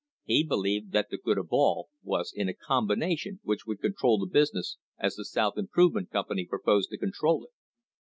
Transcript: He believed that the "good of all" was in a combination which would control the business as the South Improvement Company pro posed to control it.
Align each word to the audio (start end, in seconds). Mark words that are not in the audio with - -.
He 0.23 0.43
believed 0.43 0.93
that 0.93 1.09
the 1.11 1.19
"good 1.19 1.37
of 1.37 1.49
all" 1.51 1.89
was 2.01 2.33
in 2.35 2.49
a 2.49 2.55
combination 2.55 3.39
which 3.43 3.67
would 3.67 3.81
control 3.81 4.17
the 4.17 4.25
business 4.25 4.77
as 4.97 5.13
the 5.13 5.23
South 5.23 5.59
Improvement 5.59 6.09
Company 6.09 6.43
pro 6.43 6.57
posed 6.59 6.89
to 6.89 6.97
control 6.97 7.45
it. 7.45 7.51